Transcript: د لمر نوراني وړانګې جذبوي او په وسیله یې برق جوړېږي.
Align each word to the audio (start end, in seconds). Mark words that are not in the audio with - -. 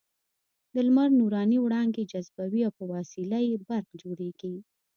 د 0.73 0.75
لمر 0.87 1.09
نوراني 1.19 1.57
وړانګې 1.61 2.09
جذبوي 2.11 2.61
او 2.67 2.71
په 2.79 2.83
وسیله 2.93 3.37
یې 3.49 3.55
برق 3.67 3.87
جوړېږي. 4.01 4.53